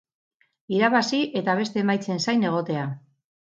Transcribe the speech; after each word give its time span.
Irabazi 0.77 1.21
eta 1.43 1.57
beste 1.61 1.85
emaitzen 1.85 2.27
zain 2.27 2.51
egotea. 2.53 2.91